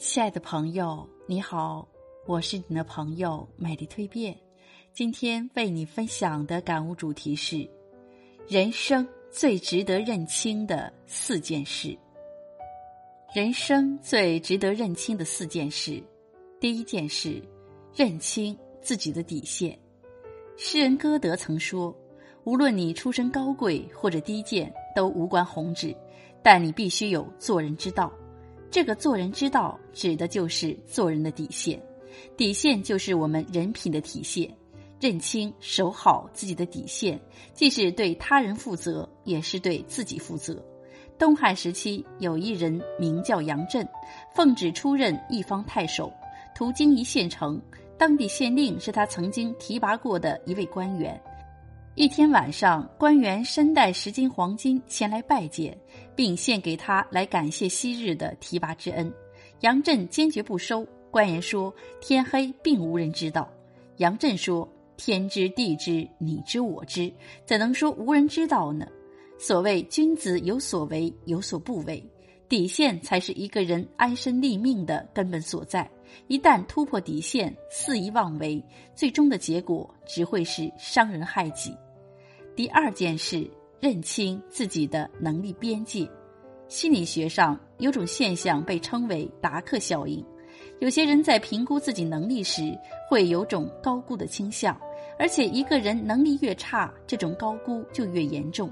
[0.00, 1.86] 亲爱的朋友，你好，
[2.26, 4.34] 我是你的朋友美丽蜕变。
[4.94, 7.68] 今天为你分享的感悟主题是：
[8.48, 11.94] 人生最值得认清的四件事。
[13.34, 16.02] 人生最值得认清的四件事，
[16.58, 17.38] 第一件事，
[17.94, 19.78] 认清自己的底线。
[20.56, 21.94] 诗人歌德曾说
[22.44, 25.94] ：“无论你出身高贵或者低贱，都无关宏旨，
[26.42, 28.10] 但你必须有做人之道。”
[28.70, 31.80] 这个做人之道，指的就是做人的底线，
[32.36, 34.48] 底线就是我们人品的体现。
[35.00, 37.18] 认清、守好自己的底线，
[37.54, 40.62] 既是对他人负责，也是对自己负责。
[41.18, 43.86] 东汉时期，有一人名叫杨震，
[44.34, 46.12] 奉旨出任一方太守，
[46.54, 47.58] 途经一县城，
[47.96, 51.18] 当地县令是他曾经提拔过的一位官员。
[52.00, 55.76] 一天晚上，官员身带十斤黄金前来拜见，
[56.16, 59.12] 并献给他来感谢昔日的提拔之恩。
[59.60, 60.82] 杨震坚决不收。
[61.10, 63.46] 官员说：“天黑，并无人知道。”
[63.98, 64.66] 杨震说
[64.96, 67.12] ：“天知地知，你知我知，
[67.44, 68.86] 怎能说无人知道呢？”
[69.38, 72.02] 所谓君子有所为，有所不为，
[72.48, 75.86] 底线才是一个人安身立命的根本所在。
[76.28, 81.76] 一旦突破底线，肆意妄为，最终的结果只会是伤人害己。
[82.56, 83.48] 第二件事，
[83.80, 86.08] 认清自己的能力边界。
[86.68, 90.24] 心理学上有种现象被称为达克效应。
[90.78, 92.76] 有些人在评估自己能力时，
[93.08, 94.78] 会有种高估的倾向，
[95.18, 98.70] 而且一个人能力越差，这种高估就越严重。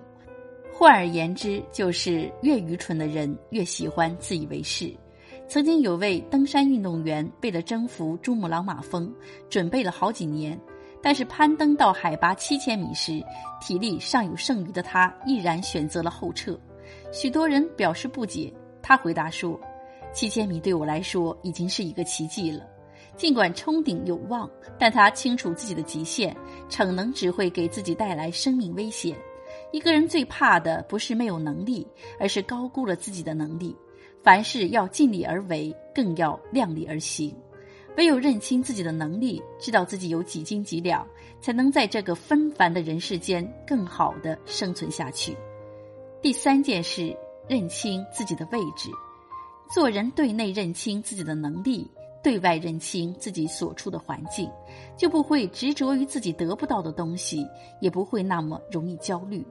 [0.72, 4.92] 换而言之，就是越愚蠢的人越喜欢自以为是。
[5.48, 9.12] 曾经有位登山运动员，为了征服珠穆朗玛峰，
[9.48, 10.58] 准备了好几年，
[11.02, 13.24] 但是攀登到海拔七千米时，
[13.60, 16.58] 体力尚有剩余的他，毅然选择了后撤。
[17.12, 19.58] 许多人表示不解，他回答说
[20.12, 22.66] ：“七千米对我来说已经是一个奇迹了。
[23.16, 24.48] 尽管冲顶有望，
[24.78, 26.36] 但他清楚自己的极限，
[26.68, 29.16] 逞能只会给自己带来生命危险。
[29.72, 31.86] 一个人最怕的不是没有能力，
[32.18, 33.76] 而是高估了自己的能力。”
[34.20, 37.34] 凡事要尽力而为，更要量力而行。
[37.98, 41.04] 唯有认清自己的能力，知道自己有几斤几两，
[41.40, 45.36] 才能在这个纷繁的人世间更好的生存下去。
[46.22, 47.12] 第三件事，
[47.48, 48.88] 认清自己的位置。
[49.74, 51.90] 做人对内认清自己的能力，
[52.22, 54.48] 对外认清自己所处的环境，
[54.96, 57.44] 就不会执着于自己得不到的东西，
[57.80, 59.44] 也不会那么容易焦虑。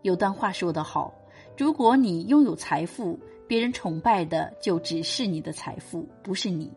[0.00, 1.12] 有段话说得好：
[1.58, 6.68] 如果你拥有财富，别人崇拜的就只是你的财富，不是你；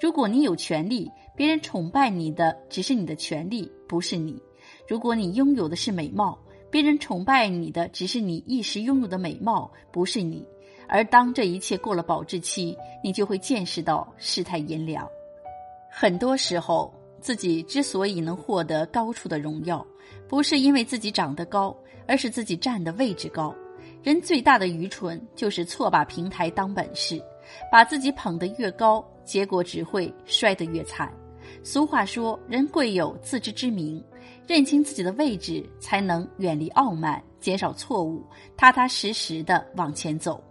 [0.00, 4.34] 如果你有权利，别人崇拜你的只是你的权利，不是你；
[4.86, 6.38] 如果你拥有的是美貌，
[6.70, 10.46] 别人崇拜你的只是你一时拥有的美貌，不是你。
[10.86, 15.06] 而当这一切过了保质期，你就会见识到世态炎凉。
[15.90, 19.84] 很多时候，自己之所以能获得高处的荣耀，
[20.28, 21.76] 不是因为自己长得高，
[22.06, 23.54] 而是自己站的位置高。
[24.02, 27.20] 人最大的愚蠢就是错把平台当本事，
[27.70, 31.12] 把自己捧得越高，结果只会摔得越惨。
[31.62, 34.02] 俗话说：“人贵有自知之明，
[34.46, 38.24] 认清自己的位置，才能远离傲慢，减少错误，
[38.56, 40.42] 踏踏实实的往前走。”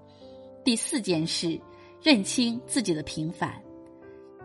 [0.64, 1.60] 第四件事，
[2.04, 3.52] 认清自己的平凡。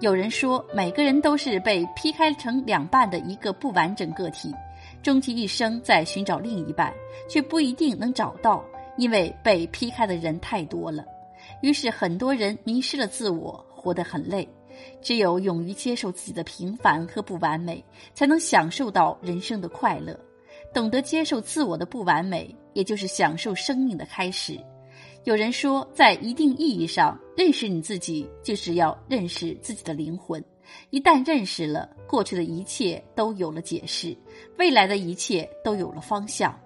[0.01, 4.51] 有人说，每个人都是被劈开成两半的一个不完整个体，
[5.03, 6.93] 终其一生在寻找另一半，
[7.29, 8.65] 却不一定能找到。
[8.99, 11.03] 因为被劈开的人太多了，
[11.63, 14.49] 于是很多人迷失了自我，活得很累。
[15.03, 17.85] 只有勇于接受自己的平凡和不完美，
[18.15, 20.19] 才能享受到人生的快乐。
[20.73, 24.59] 懂得接受自我的不完美，也就是享受生命的开始。
[25.25, 30.43] 有人说，在一定意义上，认识你自己，就是要认识自己的灵魂。
[30.91, 34.17] 一旦认识了，过去的一切都有了解释，
[34.59, 36.59] 未来的一切都有了方向。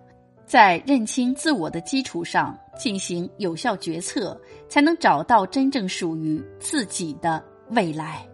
[0.47, 8.25] 在认清自我的基础上进行有效决策，才能找到真正属于自己的未来。